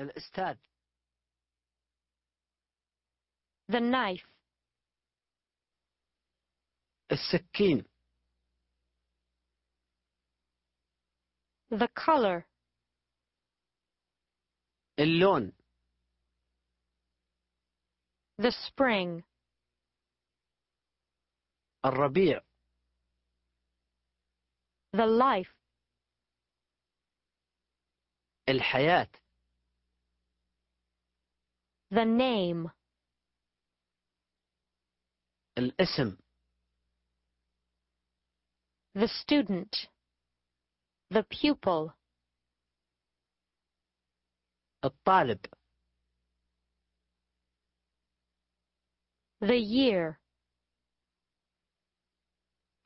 [0.00, 0.56] الأستاذ
[3.68, 4.26] the knife,
[7.12, 7.84] السكين
[11.70, 12.44] the color,
[14.98, 15.52] اللون
[18.38, 19.22] the spring,
[21.84, 22.40] الربيع
[24.92, 25.54] the life,
[28.48, 29.08] الحياة
[31.90, 32.70] the name,
[35.58, 36.16] الاسم
[38.94, 39.88] the student,
[41.10, 41.94] the pupil,
[44.84, 45.46] الطالب
[49.40, 50.18] the year,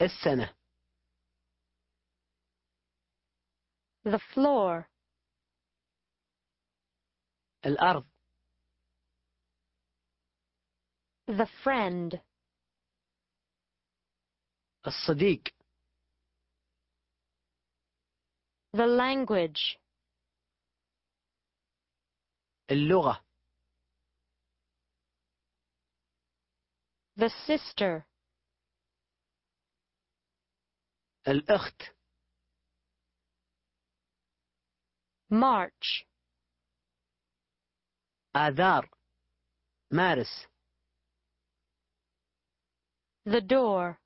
[0.00, 0.54] السنة
[4.04, 4.88] the floor,
[7.66, 8.04] الأرض
[11.30, 12.20] the friend,
[14.86, 15.42] الصديق
[18.72, 19.78] the language,
[22.70, 23.24] اللغة
[27.16, 28.06] the sister,
[31.28, 31.82] الأخت
[35.30, 36.06] March,
[38.36, 38.90] آذار
[39.90, 40.46] مارس
[43.24, 43.98] the door,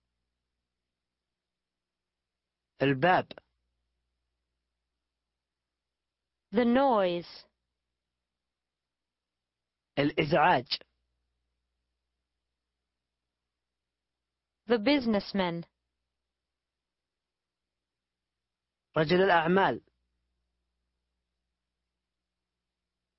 [2.83, 3.33] الباب
[6.53, 7.45] the noise,
[9.99, 10.83] الإزعاج
[14.67, 15.65] the businessman,
[18.97, 19.81] رجل الأعمال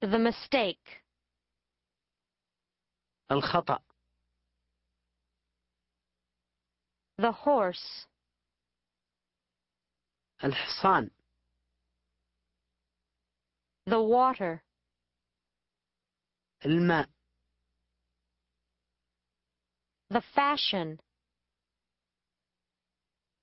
[0.02, 1.04] the mistake,
[3.32, 3.85] الخطأ
[7.18, 8.08] the horse,
[10.44, 11.10] الحصان
[13.86, 14.64] the water,
[16.66, 17.10] الماء
[20.10, 20.98] the fashion,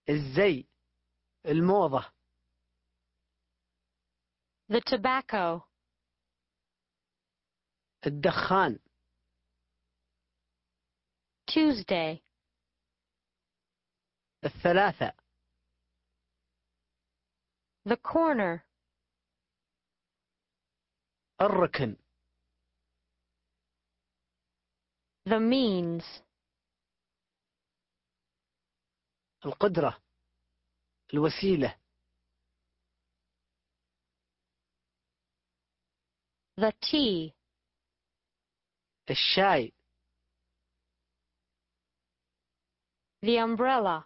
[0.08, 0.66] الزي
[1.46, 2.04] الموضة
[4.68, 5.62] the tobacco,
[8.06, 8.78] الدخان
[11.46, 12.21] Tuesday,
[14.45, 15.13] الثلاثة
[17.85, 18.63] the corner,
[21.41, 21.95] الركن
[25.25, 26.03] the means,
[29.45, 30.01] القدرة
[31.13, 31.75] الوسيلة
[36.57, 37.33] the tea,
[39.09, 39.73] الشاي
[43.21, 44.05] the umbrella,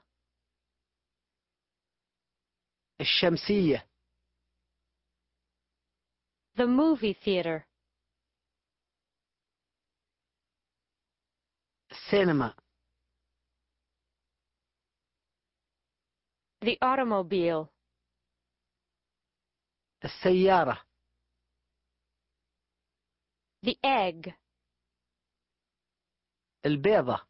[3.00, 3.88] الشمسية
[6.56, 7.66] the movie theater,
[11.90, 12.54] السينما
[16.64, 17.68] the automobile,
[20.04, 20.78] السيارة
[23.62, 24.34] the egg,
[26.66, 27.20] البيضة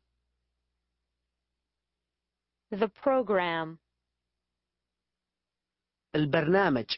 [2.73, 3.79] the program,
[6.18, 6.96] البرنامج.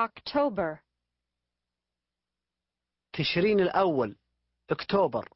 [0.00, 0.78] October,
[3.12, 4.18] تشرين الأول
[4.70, 5.28] أكتوبر.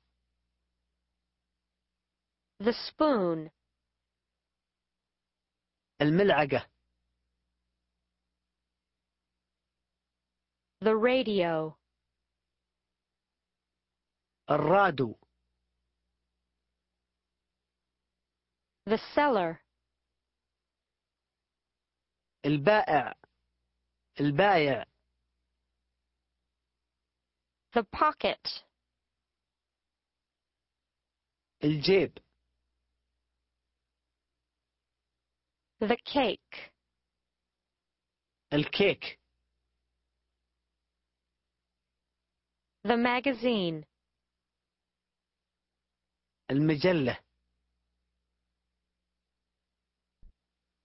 [2.60, 3.50] The spoon,
[6.00, 6.70] الملعقة.
[10.84, 11.78] The radio,
[14.50, 15.22] الرادو
[18.86, 19.61] the cellar,
[22.46, 23.14] البائع
[24.20, 24.84] البايع
[27.74, 28.64] the pocket,
[31.64, 32.18] الجيب
[35.80, 36.72] the cake,
[38.52, 39.18] الكيك
[42.84, 43.84] the magazine,
[46.50, 47.18] المجلة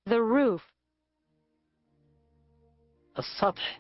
[0.06, 0.77] the roof,
[3.20, 3.80] السطح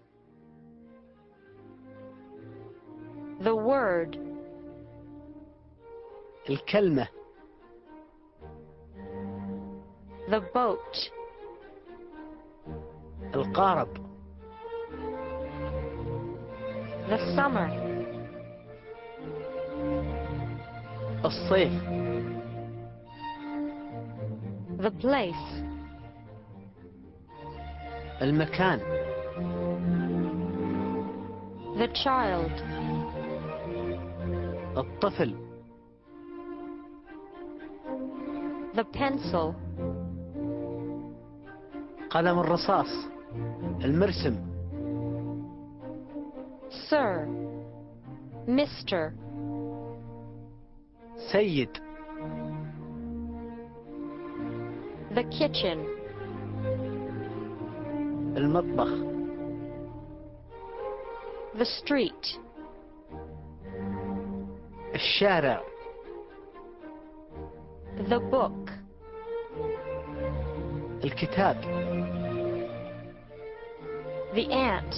[3.40, 4.18] the word,
[6.50, 7.08] الكلمة
[10.30, 11.12] the boat,
[13.36, 14.08] القارب
[17.10, 17.70] The summer.
[21.26, 21.72] الصيف
[24.80, 25.64] The place.
[28.22, 28.80] المكان
[31.78, 32.52] The child.
[34.78, 35.36] الطفل
[38.76, 39.54] The pencil.
[42.10, 42.88] قلم الرصاص
[43.84, 44.36] المرسم
[46.90, 47.28] Sir.
[48.48, 49.12] Mr.
[51.32, 51.70] سيد
[55.16, 55.78] The kitchen.
[58.38, 59.17] المطبخ
[61.59, 62.39] The street.
[64.95, 65.63] الشارع
[68.09, 68.71] The book.
[71.05, 71.57] الكتاب
[74.35, 74.95] The aunt.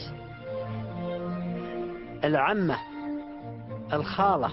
[2.25, 2.77] العمة
[3.93, 4.51] الخالة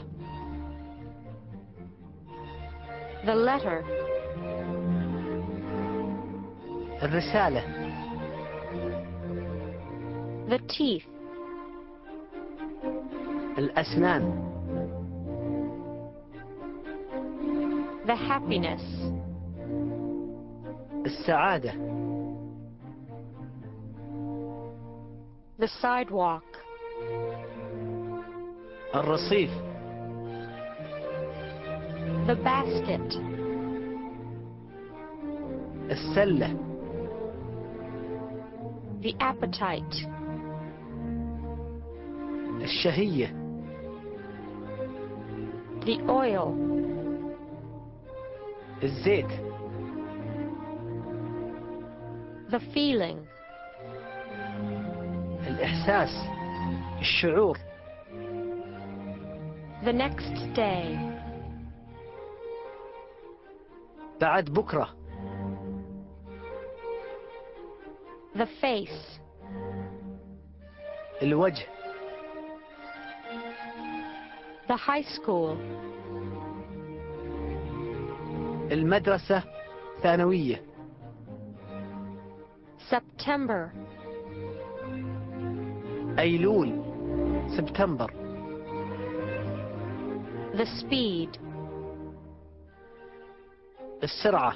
[3.26, 3.84] The letter.
[7.04, 7.64] الرسالة
[10.50, 11.06] The teeth.
[13.58, 14.52] الأسنان
[18.08, 18.82] The happiness.
[21.06, 21.74] السعادة
[25.60, 26.44] The sidewalk.
[28.96, 29.50] الرصيف
[32.28, 33.18] The basket.
[35.92, 36.56] السلة
[39.02, 40.08] The appetite.
[42.62, 43.36] الشهية
[45.86, 46.48] The oil.
[48.84, 49.28] الزيت
[52.52, 53.20] The feeling.
[55.48, 56.10] الإحساس
[57.00, 57.58] الشعور
[59.84, 60.98] The next day.
[64.22, 64.90] بعد بكرة
[68.36, 69.20] The face.
[71.22, 71.66] الوجه
[74.68, 75.58] The high school.
[78.72, 79.44] المدرسة
[80.04, 80.62] ثانوية
[82.90, 83.72] September.
[86.20, 86.82] أيلول
[87.58, 88.12] سبتمبر
[90.54, 91.38] The speed.
[94.04, 94.54] السرعة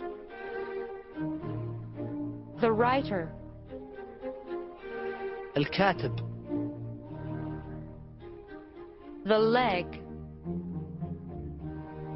[2.62, 3.28] The writer.
[5.58, 6.16] الكاتب
[9.26, 9.99] The leg.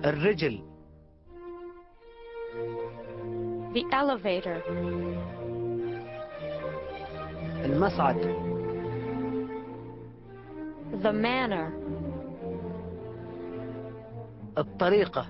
[0.05, 0.59] الرجل
[3.73, 4.57] The elevator.
[7.65, 8.17] المصعد
[11.03, 11.71] The manner.
[14.57, 15.25] الطريقة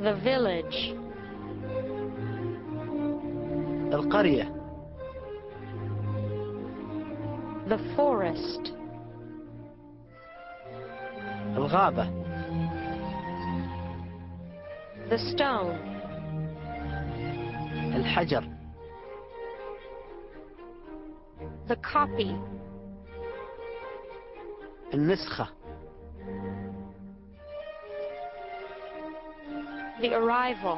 [0.00, 0.94] The village.
[3.92, 4.54] القرية
[7.68, 8.72] The forest.
[11.73, 12.23] الغابة
[15.09, 15.75] The stone.
[17.95, 18.43] الحجر
[21.67, 22.35] The copy.
[24.93, 25.47] النسخة
[30.01, 30.77] The arrival.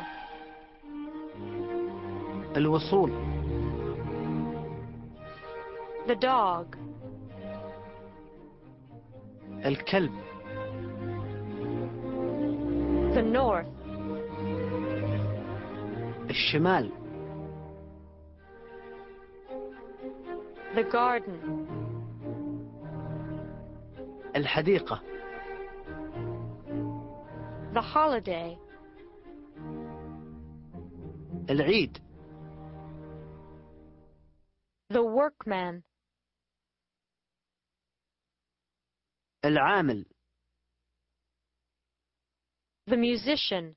[2.58, 3.12] الوصول
[6.08, 6.75] The dog.
[9.65, 10.25] الكلب
[13.14, 13.66] The north.
[16.30, 16.90] الشمال
[20.75, 21.38] The garden.
[24.37, 25.02] الحديقة
[27.75, 28.59] The holiday.
[31.50, 31.99] العيد
[34.92, 35.82] The workman.
[39.44, 40.06] العامل
[42.87, 43.75] The musician.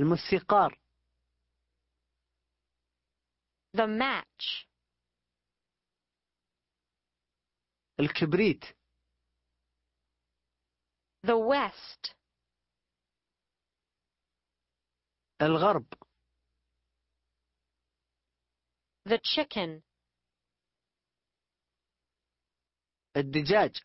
[0.00, 0.78] الموسيقار
[3.74, 4.68] The match.
[8.00, 8.64] الكبريت
[11.26, 12.14] The west.
[15.42, 15.86] الغرب
[19.08, 19.82] The chicken.
[23.16, 23.82] الدجاج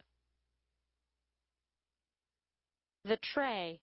[3.08, 3.80] The tray.